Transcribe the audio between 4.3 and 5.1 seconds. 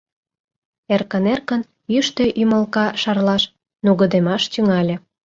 тӱҥале;